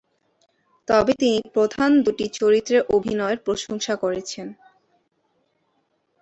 তবে 0.87 1.11
তিনি 1.13 1.39
প্রধান 1.53 1.91
দুটি 2.05 2.25
চরিত্রের 2.39 2.81
অভিনয়ের 2.95 3.39
প্রশংসা 3.45 3.93
করেছেন। 3.95 4.47